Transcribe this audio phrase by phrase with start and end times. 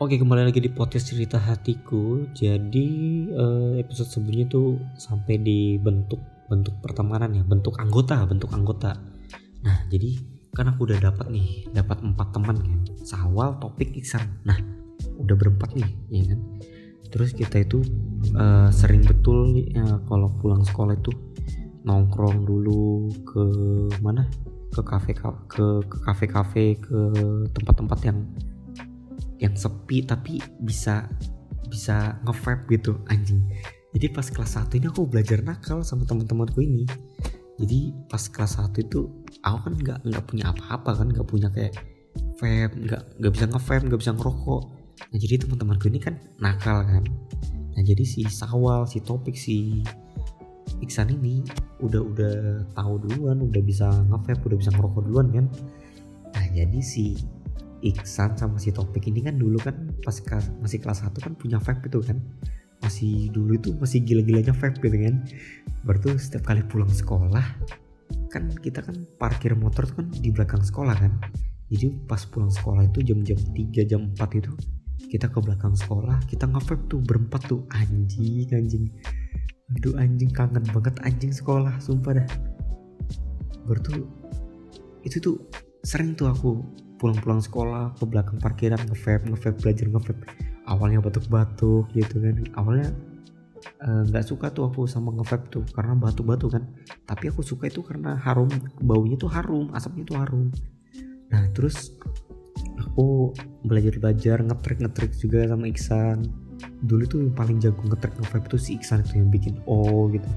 [0.00, 2.24] Oke kembali lagi di podcast cerita hatiku.
[2.32, 2.88] Jadi
[3.36, 6.16] eh, episode sebelumnya tuh sampai di bentuk
[6.48, 8.96] bentuk pertemanan ya, bentuk anggota, bentuk anggota.
[9.60, 10.16] Nah jadi
[10.56, 12.80] kan aku udah dapat nih, dapat empat teman kan.
[13.04, 14.40] Sawal, Topik, Iksan.
[14.48, 14.56] Nah
[15.20, 16.40] udah berempat nih, ya kan.
[17.12, 17.84] Terus kita itu
[18.32, 21.12] eh, sering betul ya, kalau pulang sekolah itu
[21.84, 23.44] nongkrong dulu ke
[24.00, 24.24] mana?
[24.72, 26.98] Ke kafe ke ke kafe-kafe ke
[27.52, 28.24] tempat-tempat yang
[29.40, 31.08] yang sepi tapi bisa
[31.66, 33.40] bisa nge gitu anjing.
[33.90, 36.86] Jadi pas kelas 1 ini aku belajar nakal sama teman-temanku ini.
[37.58, 39.10] Jadi pas kelas 1 itu
[39.42, 41.74] aku kan nggak nggak punya apa-apa kan nggak punya kayak
[42.38, 44.62] vape nggak nggak bisa nge nggak bisa ngerokok.
[45.10, 47.04] Nah jadi teman-temanku ini kan nakal kan.
[47.74, 49.82] Nah jadi si Sawal si Topik si
[50.80, 51.42] Iksan ini
[51.82, 52.34] udah udah
[52.78, 55.46] tahu duluan udah bisa nge udah bisa ngerokok duluan kan.
[56.30, 57.18] Nah jadi si
[57.80, 59.72] Iksan sama si Topik ini kan dulu kan
[60.04, 60.20] pas
[60.60, 62.20] masih kelas 1 kan punya vape itu kan.
[62.80, 65.24] Masih dulu itu masih gila-gilanya vape gitu kan.
[65.84, 67.44] Berarti setiap kali pulang sekolah
[68.30, 71.16] kan kita kan parkir motor tuh kan di belakang sekolah kan.
[71.70, 74.52] Jadi pas pulang sekolah itu jam-jam 3 jam 4 itu
[75.08, 77.64] kita ke belakang sekolah kita nge tuh berempat tuh.
[77.72, 78.84] Anjing anjing.
[79.78, 82.28] Aduh anjing kangen banget anjing sekolah sumpah dah.
[83.64, 84.02] Berarti
[85.06, 85.36] itu tuh
[85.80, 86.60] sering tuh aku
[87.00, 90.22] pulang-pulang sekolah ke belakang parkiran nge-vape nge-vape belajar nge-vape.
[90.68, 92.36] Awalnya batuk-batuk gitu kan.
[92.60, 92.92] Awalnya
[93.80, 96.68] eh, nggak uh, suka tuh aku sama nge-vape tuh karena batuk-batuk kan.
[97.08, 98.52] Tapi aku suka itu karena harum
[98.84, 100.52] baunya tuh harum asapnya tuh harum.
[101.32, 101.96] Nah terus
[102.76, 103.32] aku
[103.64, 106.28] belajar-belajar ngetrik-ngetrik juga sama Iksan.
[106.84, 110.28] Dulu tuh yang paling jago ngetrik nge-vape tuh si Iksan itu yang bikin O gitu.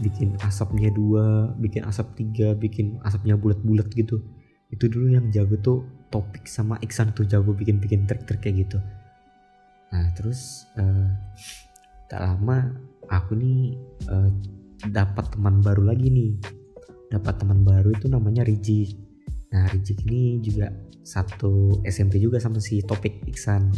[0.00, 4.24] Bikin asapnya dua bikin asap tiga bikin asapnya bulat-bulat gitu
[4.72, 5.78] itu dulu yang jago tuh
[6.08, 8.78] topik sama Iksan tuh jago bikin-bikin trik-trik kayak gitu.
[9.92, 11.08] Nah terus uh,
[12.08, 12.72] tak lama
[13.12, 13.76] aku nih
[14.08, 14.32] uh,
[14.88, 16.32] dapat teman baru lagi nih.
[17.12, 18.96] Dapat teman baru itu namanya Rijik
[19.52, 20.72] nah Rijik ini juga
[21.04, 23.68] satu SMP juga sama si topik Iksan.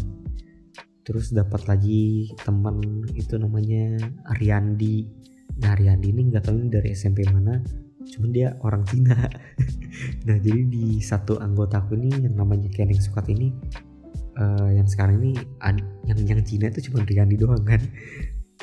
[1.03, 2.81] Terus dapat lagi teman
[3.13, 3.99] itu namanya
[4.31, 5.05] Ariandi.
[5.59, 9.17] Nah Ariandi ini nggak tahu ini dari SMP mana cuman dia orang Cina.
[10.27, 13.55] Nah jadi di satu anggota aku ini yang namanya Keneng Squad ini
[14.35, 15.39] uh, yang sekarang ini
[16.11, 17.79] yang yang Cina itu cuma Riyandi doang kan?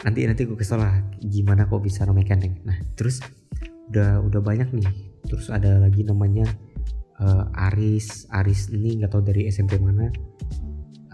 [0.04, 3.24] Nanti nanti gue kesel lah gimana kok bisa namanya Keneng nah terus
[3.92, 4.92] udah udah banyak nih.
[5.24, 6.44] Terus ada lagi namanya
[7.24, 10.12] uh, Aris Aris ini nggak tahu dari SMP mana.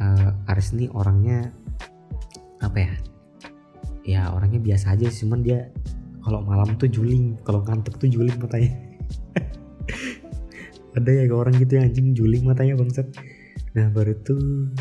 [0.01, 1.53] Uh, Aris ini orangnya
[2.65, 2.93] apa ya?
[4.01, 5.69] Ya orangnya biasa aja cuman dia
[6.27, 8.75] kalau malam tuh juling kalau ngantuk tuh juling matanya.
[10.99, 13.07] Ada ya orang gitu ya anjing juling matanya bangsat.
[13.79, 14.75] Nah baru tuh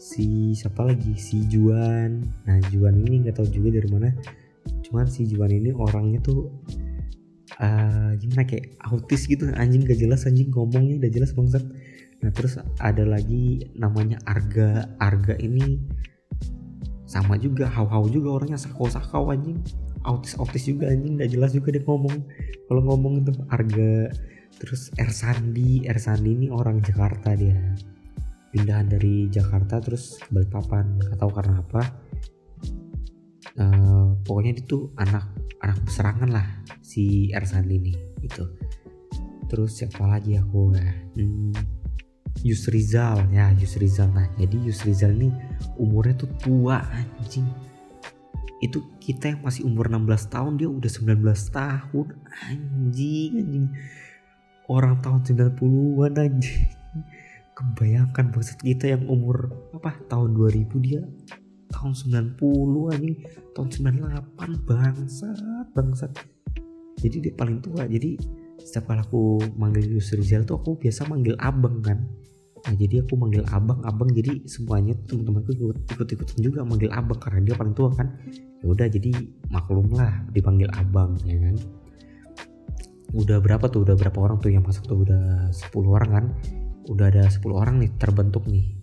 [0.00, 1.12] si siapa lagi?
[1.20, 2.24] Si Juan.
[2.48, 4.08] Nah Juan ini nggak tahu juga dari mana.
[4.80, 6.48] Cuman si Juan ini orangnya tuh
[7.60, 9.44] uh, gimana kayak autis gitu.
[9.60, 11.68] Anjing gak jelas anjing ngomongnya udah jelas bangsat.
[12.24, 14.88] Nah terus ada lagi namanya Arga.
[14.96, 15.84] Arga ini
[17.04, 19.60] sama juga hau-hau juga orangnya sakau-sakau anjing
[20.04, 21.18] autis-autis juga anjing.
[21.18, 22.16] Nggak jelas juga dia ngomong.
[22.68, 24.12] Kalau ngomong itu harga
[24.58, 25.86] terus Ersandi.
[25.86, 27.56] Ersandi ini orang Jakarta dia.
[28.54, 30.98] Pindahan dari Jakarta terus ke Balikpapan.
[30.98, 31.82] Nggak tahu karena apa.
[33.58, 35.26] Uh, pokoknya itu anak
[35.66, 36.46] anak beserangan lah
[36.78, 38.46] si Ersandi ini itu
[39.48, 40.76] terus siapa lagi aku?
[40.76, 40.88] Ya
[41.18, 41.56] hmm,
[42.46, 43.26] Yusrizal.
[43.32, 44.12] Ya Yusrizal.
[44.12, 45.32] Nah jadi Yusrizal ini
[45.80, 47.48] umurnya tuh tua anjing
[48.58, 51.22] itu kita yang masih umur 16 tahun dia udah 19
[51.54, 52.06] tahun.
[52.50, 53.66] Anjing anjing.
[54.68, 56.66] Orang tahun 90-an anjing.
[57.54, 61.02] Kebayangkan maksud kita yang umur apa tahun 2000 dia
[61.70, 63.16] tahun 90 anjing.
[63.54, 66.12] Tahun 98 bangsat bangsat.
[66.98, 67.86] Jadi dia paling tua.
[67.86, 68.18] Jadi
[68.58, 72.02] setiap kali aku manggil Yusuf Rizal tuh aku biasa manggil abang kan
[72.68, 73.80] nah jadi aku manggil abang.
[73.88, 78.12] Abang jadi semuanya teman-temanku ikut ikut ikutan juga manggil abang karena dia paling tua kan.
[78.60, 79.10] Ya udah jadi
[79.48, 81.56] maklum lah dipanggil abang ya kan.
[83.16, 83.88] Udah berapa tuh?
[83.88, 85.00] Udah berapa orang tuh yang masuk tuh?
[85.00, 86.24] Udah 10 orang kan?
[86.92, 88.76] Udah ada 10 orang nih terbentuk nih.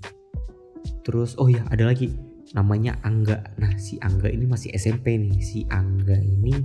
[1.06, 2.10] Terus oh ya ada lagi.
[2.58, 3.54] Namanya Angga.
[3.62, 5.38] Nah si Angga ini masih SMP nih.
[5.46, 6.58] Si Angga ini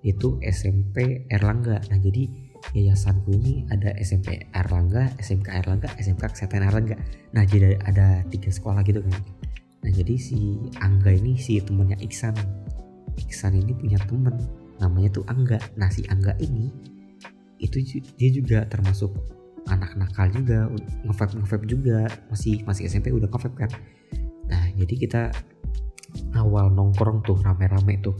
[0.00, 1.84] itu SMP Erlangga.
[1.92, 6.96] Nah jadi yayasanku ini ada SMP Erlangga SMK Erlangga SMK Kesehatan Erlangga.
[7.36, 9.20] Nah jadi ada tiga sekolah gitu kan.
[9.82, 12.32] Nah jadi si Angga ini si temennya Iksan.
[13.20, 14.34] Iksan ini punya temen
[14.80, 15.60] namanya tuh Angga.
[15.76, 16.72] Nah si Angga ini
[17.60, 17.78] itu
[18.16, 19.12] dia juga termasuk
[19.70, 20.66] anak nakal juga
[21.04, 22.08] ngevape ngevape juga.
[22.32, 23.70] Masih masih SMP udah ngevape kan.
[24.48, 25.22] Nah jadi kita
[26.36, 28.16] awal nongkrong tuh rame-rame tuh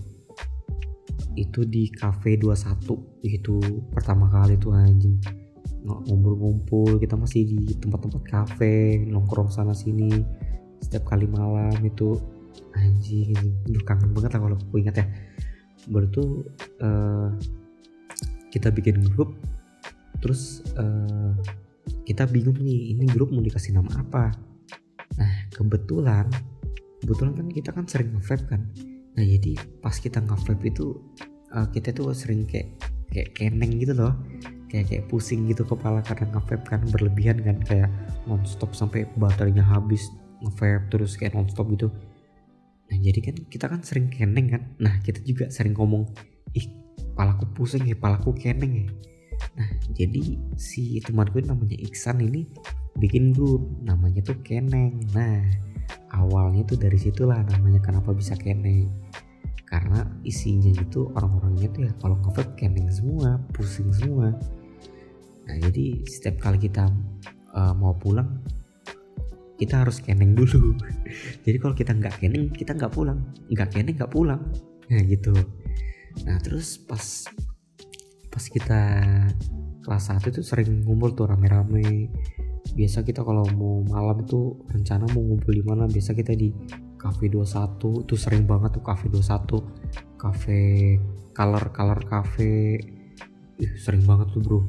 [1.35, 3.57] itu di cafe 21 itu
[3.93, 5.17] pertama kali tuh anjing.
[5.83, 10.11] Ngumpul-ngumpul kita masih di tempat-tempat kafe nongkrong sana sini.
[10.83, 12.19] Setiap kali malam itu
[12.77, 13.33] anjing
[13.69, 15.07] aduh kangen banget lah kalau aku ingat ya.
[15.89, 16.29] Baru tuh
[16.85, 17.33] uh,
[18.53, 19.35] kita bikin grup
[20.23, 21.35] terus uh,
[22.07, 24.37] kita bingung nih ini grup mau dikasih nama apa?
[25.19, 26.31] Nah kebetulan
[27.03, 28.63] kebetulan kan kita kan sering nge kan
[29.13, 29.53] nah jadi
[29.85, 30.97] pas kita nge itu
[31.53, 32.81] uh, kita tuh sering kayak
[33.13, 34.17] kayak keneng gitu loh.
[34.73, 37.61] Kayak kayak pusing gitu kepala karena nge kan berlebihan kan.
[37.61, 37.93] Kayak
[38.25, 40.09] nonstop sampai baterainya habis
[40.41, 41.93] nge terus kayak nonstop gitu.
[42.89, 44.63] Nah jadi kan kita kan sering keneng kan.
[44.81, 46.09] Nah kita juga sering ngomong
[46.57, 46.67] ih
[47.13, 48.87] palaku pusing ya palaku keneng ya.
[49.61, 52.49] Nah jadi si temanku namanya Iksan ini
[52.97, 55.05] bikin grup namanya tuh keneng.
[55.13, 55.72] Nah
[56.13, 58.93] awalnya tuh dari situlah namanya kenapa bisa keneng
[59.73, 64.37] karena isinya itu orang-orangnya tuh ya kalau nge keneng semua pusing semua.
[65.49, 66.93] Nah jadi setiap kali kita
[67.57, 68.37] uh, mau pulang
[69.57, 70.75] kita harus keneng dulu.
[71.47, 73.23] Jadi kalau kita nggak keneng kita nggak pulang.
[73.47, 74.43] Nggak keneng nggak pulang.
[74.91, 75.31] Nah gitu.
[76.27, 77.31] Nah terus pas
[78.27, 78.81] pas kita
[79.87, 82.11] kelas 1 itu sering ngumpul tuh rame-rame
[82.73, 85.85] biasa kita kalau mau malam itu rencana mau ngumpul di mana?
[85.91, 86.55] Biasa kita di
[86.97, 90.59] cafe 21 itu sering banget tuh cafe 21 cafe
[91.35, 92.79] color color cafe.
[93.59, 94.61] Ih, sering banget tuh bro.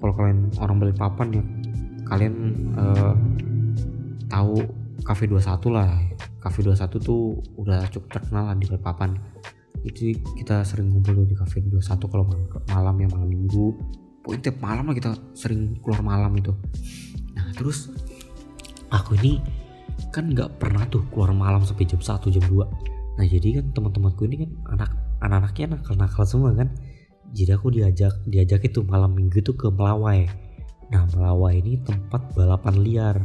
[0.00, 1.44] Kalau kalian orang beli papan ya
[2.12, 2.34] kalian
[2.76, 3.14] uh,
[4.28, 4.60] tahu
[5.02, 5.98] Cafe 21 lah.
[6.38, 9.16] Cafe 21 tuh udah cukup terkenal lah di Balikpapan.
[9.82, 12.24] Itu kita sering ngumpul di Cafe 21 kalau
[12.70, 13.74] malam ya malam minggu.
[14.22, 16.54] Pokoknya tiap malam lah kita sering keluar malam itu
[17.32, 17.92] nah terus
[18.92, 19.40] aku ini
[20.12, 24.24] kan nggak pernah tuh keluar malam sampai jam 1 jam 2 nah jadi kan teman-temanku
[24.28, 24.90] ini kan anak
[25.22, 26.68] anak-anaknya nakal-nakal semua kan.
[27.32, 30.28] Jadi aku diajak diajak itu malam minggu itu ke Melawai.
[30.92, 33.16] Nah Melawai ini tempat balapan liar.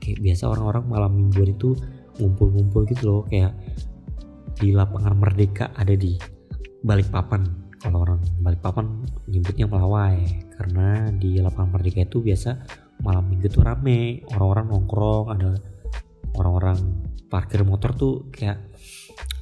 [0.00, 1.76] Kayak biasa orang-orang malam mingguan itu
[2.18, 3.54] ngumpul-ngumpul gitu loh kayak
[4.58, 6.16] di lapangan Merdeka ada di
[6.82, 7.42] Balikpapan.
[7.82, 10.22] Kalau orang Balikpapan nyebutnya Melawai
[10.56, 12.50] karena di lapangan Merdeka itu biasa
[13.02, 14.22] malam minggu tuh rame.
[14.32, 15.58] Orang-orang nongkrong ada
[16.38, 16.78] orang-orang
[17.26, 18.62] parkir motor tuh kayak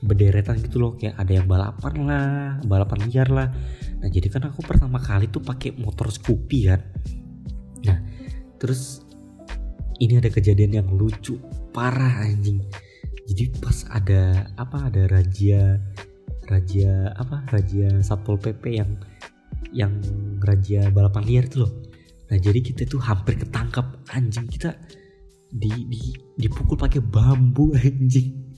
[0.00, 0.92] bederetan gitu loh.
[0.96, 3.48] Kayak ada yang balapan lah balapan liar lah.
[4.00, 6.80] Nah jadi kan aku pertama kali tuh pakai motor Scoopy kan?
[7.84, 7.98] Nah
[8.56, 9.04] terus
[10.00, 11.36] ini ada kejadian yang lucu
[11.76, 12.64] parah anjing.
[13.30, 15.78] Jadi pas ada apa ada raja
[16.50, 18.90] raja apa raja satpol pp yang
[19.70, 19.92] yang
[20.42, 21.72] raja balapan liar itu loh
[22.30, 24.78] nah jadi kita tuh hampir ketangkap anjing kita
[25.50, 26.00] di, di
[26.38, 28.54] dipukul pakai bambu anjing.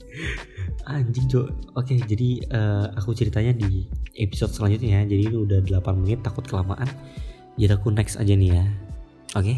[0.85, 1.73] Anjing cok.
[1.73, 3.89] Oke jadi uh, aku ceritanya di
[4.21, 5.09] episode selanjutnya ya.
[5.09, 6.85] Jadi ini udah 8 menit takut kelamaan.
[7.57, 8.65] Jadi aku next aja nih ya.
[9.33, 9.57] Oke?